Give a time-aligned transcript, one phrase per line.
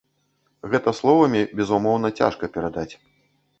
[0.71, 2.91] Гэта словамі, безумоўна, цяжка перадаць.